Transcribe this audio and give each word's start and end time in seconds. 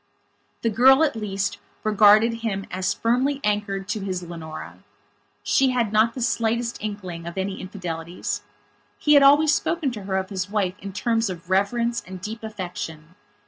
The 0.63 0.71
girl, 0.71 1.03
at 1.03 1.15
least, 1.15 1.59
regarded 1.83 2.37
him 2.41 2.65
as 2.71 2.91
firmly 2.95 3.39
anchored 3.43 3.87
to 3.89 3.99
his 3.99 4.23
Leonora. 4.23 4.79
She 5.43 5.69
had 5.69 5.93
not 5.93 6.15
the 6.15 6.23
slightest 6.23 6.81
inkling 6.81 7.27
of 7.27 7.37
any 7.37 7.61
infidelities. 7.61 8.41
He 8.97 9.13
had 9.13 9.21
always 9.21 9.53
spoken 9.53 9.91
to 9.91 10.05
her 10.05 10.17
of 10.17 10.31
his 10.31 10.49
wife 10.49 10.73
in 10.79 10.91
terms 10.91 11.29
of 11.29 11.51
reverence 11.51 12.01
and 12.07 12.19
deep 12.19 12.41
affection. 12.41 13.13